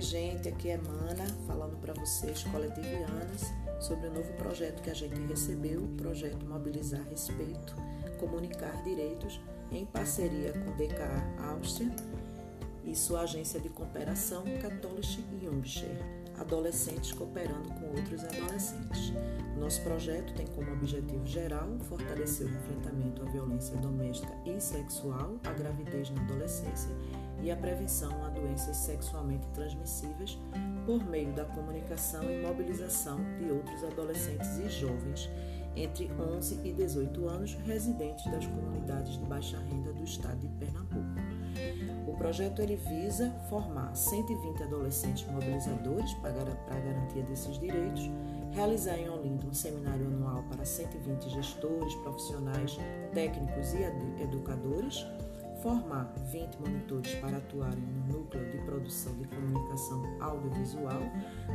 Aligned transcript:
gente, 0.00 0.48
aqui 0.48 0.70
é 0.70 0.76
Mana, 0.76 1.26
falando 1.46 1.76
para 1.80 1.94
vocês, 1.94 2.44
coletivianas, 2.44 3.52
sobre 3.80 4.08
o 4.08 4.12
novo 4.12 4.32
projeto 4.34 4.82
que 4.82 4.90
a 4.90 4.94
gente 4.94 5.20
recebeu, 5.26 5.82
o 5.82 5.88
projeto 5.96 6.46
Mobilizar 6.46 7.02
Respeito, 7.08 7.74
Comunicar 8.18 8.82
Direitos, 8.82 9.40
em 9.70 9.84
parceria 9.86 10.52
com 10.52 10.76
DKA 10.76 11.52
Áustria 11.52 11.90
e 12.84 12.94
sua 12.94 13.22
agência 13.22 13.60
de 13.60 13.68
cooperação 13.68 14.44
Catholic 14.60 15.24
Jungshire, 15.42 15.98
adolescentes 16.40 17.12
cooperando 17.12 17.68
com 17.74 17.86
outros 17.96 18.24
adolescentes. 18.24 19.12
Nosso 19.58 19.82
projeto 19.82 20.32
tem 20.34 20.46
como 20.46 20.72
objetivo 20.72 21.26
geral 21.26 21.68
fortalecer 21.88 22.46
o 22.46 22.50
enfrentamento 22.50 23.22
à 23.22 23.24
violência 23.26 23.76
doméstica 23.78 24.32
e 24.46 24.60
sexual, 24.60 25.36
à 25.44 25.52
gravidez 25.52 26.10
na 26.10 26.22
adolescência 26.22 26.90
e 27.42 27.50
a 27.50 27.56
prevenção 27.56 28.24
a 28.24 28.28
doenças 28.28 28.76
sexualmente 28.76 29.46
transmissíveis 29.54 30.38
por 30.86 31.04
meio 31.04 31.32
da 31.32 31.44
comunicação 31.44 32.24
e 32.30 32.40
mobilização 32.40 33.18
de 33.38 33.50
outros 33.50 33.84
adolescentes 33.84 34.58
e 34.58 34.68
jovens 34.68 35.28
entre 35.76 36.10
11 36.12 36.60
e 36.64 36.72
18 36.72 37.28
anos 37.28 37.54
residentes 37.64 38.24
das 38.30 38.46
comunidades 38.46 39.18
de 39.18 39.24
baixa 39.26 39.58
renda 39.58 39.92
do 39.92 40.02
estado 40.02 40.38
de 40.38 40.48
Pernambuco. 40.48 41.37
O 42.06 42.16
projeto 42.16 42.60
ele 42.62 42.76
visa 42.76 43.30
formar 43.48 43.94
120 43.94 44.62
adolescentes 44.62 45.26
mobilizadores 45.30 46.12
para 46.14 46.30
a 46.30 46.80
garantia 46.80 47.22
desses 47.22 47.58
direitos, 47.58 48.10
realizar 48.50 48.96
em 48.98 49.08
Olinda 49.08 49.46
um 49.46 49.52
seminário 49.52 50.06
anual 50.06 50.42
para 50.50 50.64
120 50.64 51.30
gestores, 51.30 51.94
profissionais, 51.96 52.76
técnicos 53.12 53.74
e 53.74 53.82
educadores, 54.22 55.06
formar 55.62 56.12
20 56.30 56.56
monitores 56.60 57.14
para 57.16 57.36
atuarem 57.36 57.80
no 57.80 58.18
núcleo 58.18 58.50
de 58.50 58.58
produção 58.58 59.14
de 59.16 59.26
comunicação 59.26 60.02
audiovisual 60.20 61.00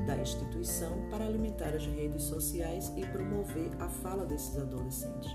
da 0.06 0.18
instituição 0.18 0.92
para 1.10 1.26
alimentar 1.26 1.70
as 1.70 1.86
redes 1.86 2.24
sociais 2.24 2.92
e 2.98 3.06
promover 3.08 3.72
a 3.80 3.88
fala 3.88 4.26
desses 4.26 4.58
adolescentes, 4.58 5.32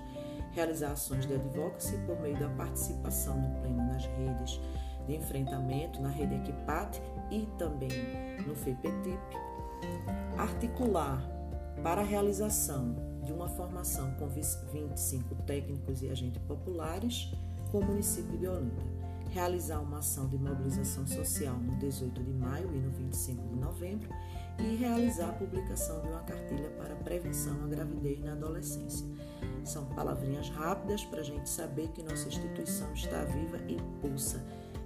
realizar 0.53 0.93
ações 0.93 1.27
de 1.27 1.35
advocacy 1.35 1.97
por 2.07 2.21
meio 2.21 2.39
da 2.39 2.49
participação 2.51 3.41
no 3.41 3.61
pleno 3.61 3.87
nas 3.87 4.05
redes 4.07 4.61
de 5.07 5.17
enfrentamento, 5.17 6.01
na 6.01 6.11
rede 6.11 6.35
Equipat 6.35 7.01
e 7.31 7.47
também 7.59 7.91
no 8.47 8.55
FEPETIP, 8.55 9.19
articular 10.37 11.23
para 11.83 12.03
a 12.03 12.05
realização 12.05 12.95
de 13.25 13.33
uma 13.33 13.49
formação 13.49 14.11
com 14.13 14.27
25 14.27 15.35
técnicos 15.47 16.03
e 16.03 16.09
agentes 16.09 16.41
populares, 16.43 17.31
com 17.71 17.79
o 17.79 17.85
município 17.85 18.39
de 18.39 18.47
Olinda. 18.47 18.83
Realizar 19.31 19.81
uma 19.81 19.99
ação 19.99 20.27
de 20.29 20.39
mobilização 20.39 21.07
social 21.07 21.55
no 21.57 21.77
18 21.77 22.23
de 22.23 22.33
maio 22.33 22.75
e 22.75 22.79
no 22.79 22.91
25 22.91 23.47
de 23.49 23.57
novembro 23.57 24.09
e 24.59 24.77
realizar 24.77 25.31
a 25.31 25.33
publicação 25.33 26.01
de 26.03 26.09
uma 26.09 26.21
cartilha 26.21 26.71
para 26.71 26.95
prevenção 26.97 27.65
à 27.65 27.67
gravidez 27.67 28.21
na 28.21 28.33
adolescência. 28.33 29.07
São 29.65 29.85
palavrinhas 29.87 30.49
rápidas 30.51 31.05
para 31.05 31.21
a 31.21 31.25
gente 31.25 31.49
saber 31.49 31.89
que 31.89 32.03
nossa 32.03 32.29
instituição 32.29 32.93
está 32.93 33.25
viva 33.25 33.59
e 33.69 33.77
pulsa 34.01 34.43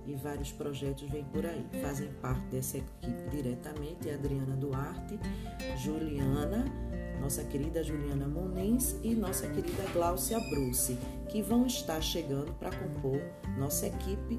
e 0.07 0.15
vários 0.15 0.53
projetos 0.53 1.09
vêm 1.11 1.25
por 1.25 1.47
aí. 1.47 1.65
Fazem 1.81 2.09
parte 2.21 2.45
dessa 2.47 2.79
equipe 2.79 3.31
diretamente 3.31 4.11
Adriana 4.11 4.57
Duarte, 4.57 5.19
Juliana, 5.79 6.65
nossa 7.21 7.45
querida 7.45 7.83
Juliana 7.85 8.27
Muniz 8.27 8.97
e 9.03 9.15
nossa 9.15 9.47
querida 9.47 9.85
Gláucia 9.93 10.39
Bruce, 10.51 10.99
que 11.29 11.41
vão 11.41 11.67
estar 11.67 12.01
chegando 12.01 12.53
para 12.55 12.71
compor 12.77 13.21
nossa 13.59 13.87
equipe 13.87 14.39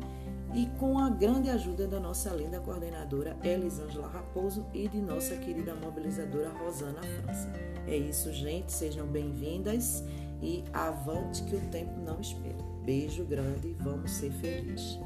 e 0.54 0.68
com 0.80 1.00
a 1.00 1.10
grande 1.10 1.50
ajuda 1.50 1.88
da 1.88 2.00
nossa 2.00 2.30
linda 2.30 2.60
coordenadora 2.60 3.36
Elisângela 3.44 4.08
Raposo 4.08 4.66
e 4.74 4.88
de 4.88 5.02
nossa 5.02 5.36
querida 5.36 5.74
mobilizadora 5.74 6.50
Rosana 6.50 7.02
França. 7.02 7.52
É 7.88 7.98
isso, 7.98 8.32
gente, 8.32 8.72
sejam 8.72 9.08
bem-vindas 9.08 10.04
e 10.42 10.64
avante 10.72 11.44
que 11.44 11.56
o 11.56 11.62
tempo 11.72 12.00
não 12.00 12.20
espera. 12.20 12.64
Beijo 12.86 13.24
grande 13.26 13.70
e 13.70 13.74
vamos 13.74 14.12
ser 14.12 14.32
felizes. 14.32 15.00